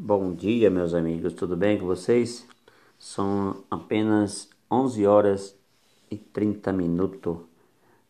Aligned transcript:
Bom 0.00 0.32
dia, 0.32 0.70
meus 0.70 0.94
amigos, 0.94 1.32
tudo 1.32 1.56
bem 1.56 1.76
com 1.76 1.84
vocês? 1.84 2.46
São 3.00 3.64
apenas 3.68 4.48
11 4.70 5.04
horas 5.04 5.58
e 6.08 6.16
30 6.16 6.72
minutos, 6.72 7.38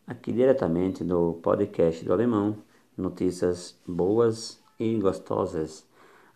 aqui 0.05 0.31
diretamente 0.31 1.03
do 1.03 1.39
podcast 1.41 2.05
do 2.05 2.13
Alemão, 2.13 2.57
notícias 2.95 3.75
boas 3.87 4.59
e 4.79 4.99
gostosas. 4.99 5.83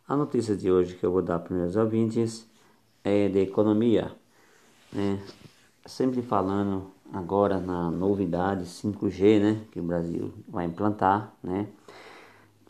A 0.08 0.16
notícia 0.16 0.56
de 0.56 0.71
hoje 0.71 0.96
que 0.96 1.06
eu 1.06 1.12
vou 1.12 1.21
dar 1.21 1.38
para 1.38 1.56
meus 1.56 1.76
ouvintes 1.76 2.49
é 3.04 3.29
de 3.29 3.38
economia, 3.38 4.12
né? 4.92 5.22
Sempre 5.85 6.24
falando 6.24 6.88
agora 7.13 7.60
na 7.60 7.92
novidade 7.92 8.63
5G, 8.65 9.40
né, 9.40 9.62
que 9.72 9.79
o 9.79 9.83
Brasil 9.83 10.33
vai 10.47 10.65
implantar, 10.65 11.31
né? 11.44 11.67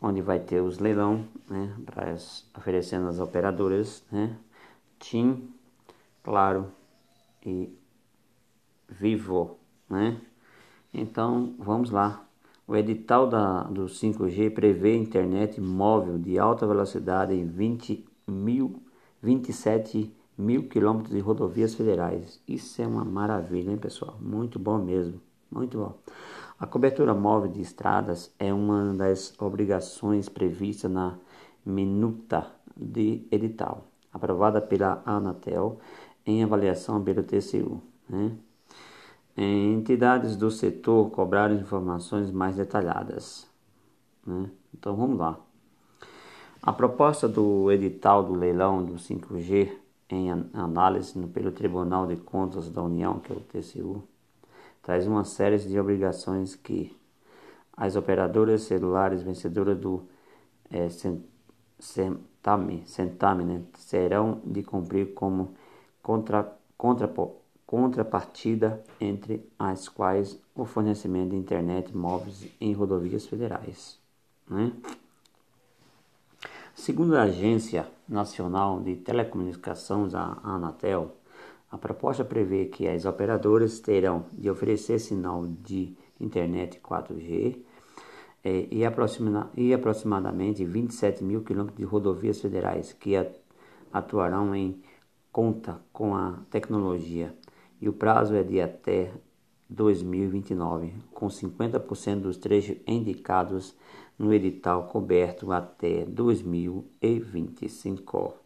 Onde 0.03 0.21
vai 0.21 0.37
ter 0.37 0.61
os 0.61 0.79
leilão, 0.79 1.25
né, 1.49 1.73
para 1.85 2.13
oferecendo 2.57 3.07
às 3.07 3.19
operadoras, 3.19 4.03
né, 4.11 4.37
TIM, 4.99 5.49
Claro 6.21 6.67
e 7.45 7.73
Vivo, 8.89 9.57
né. 9.89 10.21
Então 10.93 11.55
vamos 11.57 11.89
lá. 11.89 12.25
O 12.67 12.75
edital 12.75 13.27
da, 13.27 13.63
do 13.63 13.87
5G 13.87 14.49
prevê 14.49 14.95
internet 14.95 15.59
móvel 15.59 16.17
de 16.17 16.37
alta 16.37 16.67
velocidade 16.67 17.33
em 17.33 17.45
20 17.45 18.05
mil, 18.27 18.81
27 19.21 20.13
mil 20.37 20.67
quilômetros 20.67 21.13
de 21.13 21.19
rodovias 21.19 21.75
federais. 21.75 22.41
Isso 22.47 22.81
é 22.81 22.87
uma 22.87 23.03
maravilha, 23.03 23.71
hein, 23.71 23.77
pessoal? 23.77 24.17
Muito 24.21 24.59
bom 24.59 24.77
mesmo, 24.77 25.19
muito 25.51 25.77
bom. 25.77 25.97
A 26.63 26.65
cobertura 26.65 27.13
móvel 27.13 27.51
de 27.51 27.59
estradas 27.59 28.33
é 28.39 28.53
uma 28.53 28.93
das 28.93 29.33
obrigações 29.37 30.29
previstas 30.29 30.89
na 30.89 31.17
minuta 31.65 32.53
de 32.73 33.27
edital, 33.29 33.87
aprovada 34.13 34.61
pela 34.61 35.03
Anatel 35.05 35.77
em 36.25 36.41
avaliação 36.41 37.03
pelo 37.03 37.21
TCU. 37.21 37.81
Né? 38.07 38.31
Entidades 39.35 40.37
do 40.37 40.49
setor 40.49 41.11
cobraram 41.11 41.55
informações 41.55 42.31
mais 42.31 42.55
detalhadas. 42.55 43.45
Né? 44.25 44.49
Então 44.73 44.95
vamos 44.95 45.19
lá. 45.19 45.37
A 46.61 46.71
proposta 46.71 47.27
do 47.27 47.69
edital 47.73 48.23
do 48.23 48.35
leilão 48.35 48.85
do 48.85 48.93
5G 48.93 49.69
em 50.09 50.31
análise 50.53 51.19
pelo 51.27 51.51
Tribunal 51.51 52.07
de 52.07 52.15
Contas 52.15 52.69
da 52.69 52.81
União, 52.81 53.19
que 53.19 53.33
é 53.33 53.35
o 53.35 53.41
TCU, 53.41 54.07
traz 54.83 55.07
uma 55.07 55.23
série 55.23 55.57
de 55.57 55.79
obrigações 55.79 56.55
que 56.55 56.95
as 57.75 57.95
operadoras 57.95 58.61
celulares 58.63 59.23
vencedoras 59.23 59.79
do 59.79 60.03
é, 60.69 60.87
Centame, 61.79 62.83
Centame 62.85 63.43
né, 63.43 63.61
serão 63.75 64.41
de 64.45 64.61
cumprir 64.61 65.13
como 65.13 65.55
contra, 66.01 66.55
contra, 66.77 67.11
contrapartida 67.65 68.83
entre 69.01 69.49
as 69.57 69.89
quais 69.89 70.39
o 70.53 70.65
fornecimento 70.65 71.31
de 71.31 71.37
internet 71.37 71.95
móveis 71.95 72.47
em 72.61 72.73
rodovias 72.73 73.25
federais. 73.25 73.97
Né? 74.47 74.71
Segundo 76.75 77.15
a 77.15 77.23
Agência 77.23 77.87
Nacional 78.07 78.81
de 78.81 78.95
Telecomunicações, 78.95 80.13
a 80.13 80.39
Anatel, 80.43 81.15
a 81.73 81.77
proposta 81.77 82.23
prevê 82.23 82.65
que 82.65 82.87
as 82.87 83.03
operadoras 83.03 83.79
terão 83.79 84.27
de 84.31 84.47
oferecer 84.47 84.99
sinal 84.99 85.47
de 85.47 85.97
internet 86.21 86.79
4G 86.79 87.57
eh, 88.43 88.67
e, 88.69 88.85
aproxima, 88.85 89.49
e 89.57 89.73
aproximadamente 89.73 90.63
27 90.63 91.23
mil 91.23 91.43
quilômetros 91.43 91.79
de 91.79 91.83
rodovias 91.83 92.39
federais 92.39 92.93
que 92.93 93.15
atuarão 93.91 94.55
em 94.55 94.83
conta 95.31 95.81
com 95.91 96.15
a 96.15 96.37
tecnologia 96.51 97.33
e 97.81 97.89
o 97.89 97.93
prazo 97.93 98.35
é 98.35 98.43
de 98.43 98.61
até 98.61 99.11
2029, 99.67 100.93
com 101.11 101.25
50% 101.25 102.19
dos 102.19 102.37
trechos 102.37 102.77
indicados 102.85 103.75
no 104.19 104.31
edital 104.31 104.89
coberto 104.89 105.51
até 105.51 106.05
2025. 106.05 108.43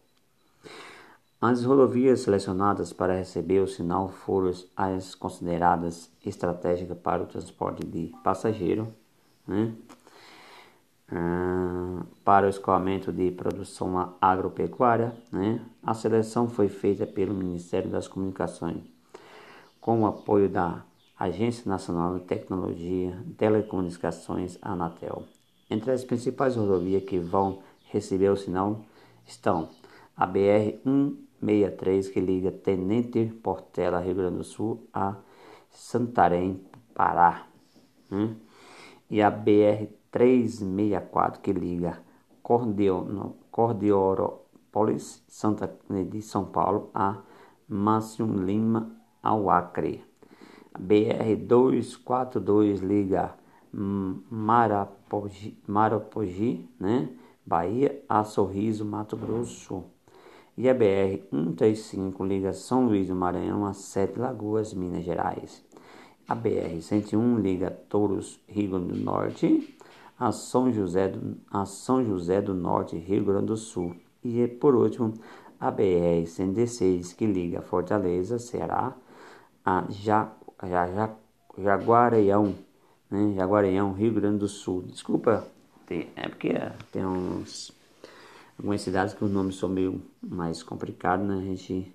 As 1.40 1.64
rodovias 1.64 2.22
selecionadas 2.22 2.92
para 2.92 3.16
receber 3.16 3.60
o 3.60 3.68
sinal 3.68 4.08
foram 4.08 4.50
as 4.76 5.14
consideradas 5.14 6.10
estratégicas 6.26 6.98
para 6.98 7.22
o 7.22 7.26
transporte 7.26 7.86
de 7.86 8.12
passageiro, 8.24 8.92
né? 9.46 9.72
Ah, 11.10 12.02
para 12.24 12.46
o 12.46 12.50
escoamento 12.50 13.12
de 13.12 13.30
produção 13.30 14.16
agropecuária. 14.20 15.14
Né? 15.30 15.64
A 15.80 15.94
seleção 15.94 16.48
foi 16.48 16.68
feita 16.68 17.06
pelo 17.06 17.32
Ministério 17.32 17.88
das 17.88 18.08
Comunicações, 18.08 18.82
com 19.80 20.02
o 20.02 20.06
apoio 20.06 20.48
da 20.48 20.84
Agência 21.16 21.70
Nacional 21.70 22.18
de 22.18 22.24
Tecnologia 22.24 23.16
Telecomunicações, 23.36 24.58
Anatel. 24.60 25.22
Entre 25.70 25.92
as 25.92 26.02
principais 26.02 26.56
rodovias 26.56 27.04
que 27.04 27.18
vão 27.18 27.60
receber 27.90 28.28
o 28.28 28.36
sinal 28.36 28.84
estão 29.24 29.68
a 30.18 30.26
BR 30.26 30.80
1 30.84 31.16
63 31.40 32.08
que 32.08 32.20
liga 32.20 32.50
Tenente 32.50 33.32
Portela, 33.40 34.00
Rio 34.00 34.16
Grande 34.16 34.38
do 34.38 34.44
Sul, 34.44 34.88
a 34.92 35.14
Santarém, 35.70 36.60
Pará. 36.92 37.46
Né? 38.10 38.34
E 39.08 39.22
a 39.22 39.30
BR 39.30 39.86
364 40.10 41.40
que 41.40 41.52
liga 41.52 42.02
Cordiorópolis, 42.42 45.22
Santa 45.28 45.72
de 46.10 46.20
São 46.20 46.46
Paulo, 46.46 46.90
a 46.92 47.18
Márcio 47.68 48.26
Lima, 48.26 48.90
ao 49.22 49.48
Acre. 49.48 50.04
A 50.74 50.78
BR 50.78 51.36
242 51.46 52.80
liga 52.80 53.36
Marapogi, 53.72 55.56
Marapogi 55.66 56.68
né? 56.80 57.08
Bahia, 57.46 58.02
a 58.08 58.24
Sorriso, 58.24 58.84
Mato 58.84 59.16
Grosso 59.16 59.84
e 60.58 60.68
a 60.68 60.74
BR-135 60.74 62.26
liga 62.26 62.52
São 62.52 62.84
Luís 62.86 63.08
do 63.08 63.14
Maranhão 63.14 63.64
a 63.64 63.72
Sete 63.72 64.18
Lagoas, 64.18 64.74
Minas 64.74 65.04
Gerais. 65.04 65.64
A 66.28 66.36
BR-101 66.36 67.40
liga 67.40 67.70
Touros, 67.88 68.38
Rio 68.46 68.72
Grande 68.72 68.92
do 68.92 68.96
Norte 68.96 69.78
a 70.18 70.32
São 70.32 70.72
José 70.72 71.08
do, 71.08 71.38
a 71.50 71.64
São 71.64 72.04
José 72.04 72.42
do 72.42 72.52
Norte, 72.52 72.96
Rio 72.96 73.24
Grande 73.24 73.46
do 73.46 73.56
Sul. 73.56 73.94
E 74.24 74.48
por 74.48 74.74
último, 74.74 75.14
a 75.60 75.70
BR-116 75.70 77.14
que 77.14 77.24
liga 77.24 77.62
Fortaleza, 77.62 78.38
Ceará 78.38 78.94
a 79.64 79.84
ja, 79.88 80.32
ja, 80.64 80.86
ja, 80.86 81.14
Jaguareão, 81.56 82.54
né? 83.10 83.34
Jaguareão, 83.36 83.92
Rio 83.92 84.12
Grande 84.12 84.38
do 84.38 84.48
Sul. 84.48 84.82
Desculpa, 84.82 85.46
tem, 85.86 86.08
é 86.16 86.28
porque 86.28 86.52
tem 86.90 87.06
uns 87.06 87.72
algumas 88.58 88.80
cidades 88.80 89.14
que 89.14 89.24
os 89.24 89.30
nomes 89.30 89.54
são 89.54 89.68
meio 89.68 90.02
mais 90.20 90.62
complicados, 90.62 91.26
né? 91.26 91.36
A 91.36 91.42
gente 91.42 91.94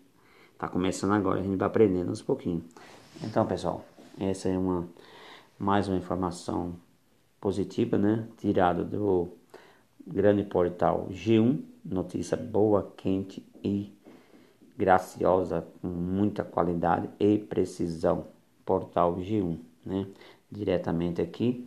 tá 0.57 0.68
começando 0.68 1.12
agora, 1.12 1.41
a 1.41 1.44
gente 1.44 1.57
vai 1.57 1.68
aprendendo 1.68 2.09
aos 2.09 2.22
pouquinhos. 2.22 2.63
Então, 3.22 3.46
pessoal, 3.46 3.84
essa 4.18 4.47
é 4.47 4.57
uma 4.57 4.88
mais 5.59 5.88
uma 5.88 5.97
informação 5.97 6.75
positiva, 7.40 7.97
né? 7.97 8.28
Tirada 8.38 8.84
do 8.84 9.29
grande 10.07 10.44
portal 10.44 11.09
G1, 11.12 11.62
notícia 11.84 12.38
boa, 12.38 12.94
quente 12.95 13.45
e 13.62 13.94
graciosa, 14.78 15.68
com 15.81 15.88
muita 15.88 16.44
qualidade 16.44 17.09
e 17.19 17.38
precisão. 17.38 18.28
Portal 18.66 19.18
G1, 19.18 19.59
né? 19.85 20.07
Diretamente 20.50 21.22
aqui 21.22 21.66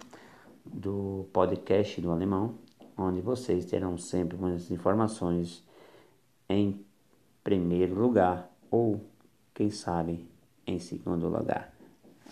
do 0.64 1.26
podcast 1.30 2.00
do 2.00 2.10
alemão 2.10 2.54
onde 2.96 3.20
vocês 3.20 3.64
terão 3.66 3.98
sempre 3.98 4.36
umas 4.36 4.70
informações 4.70 5.62
em 6.48 6.84
primeiro 7.44 7.94
lugar 7.94 8.50
ou, 8.70 9.00
quem 9.54 9.70
sabe, 9.70 10.26
em 10.66 10.78
segundo 10.78 11.28
lugar. 11.28 11.72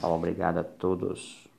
Obrigado 0.02 0.58
a 0.58 0.64
todos. 0.64 1.53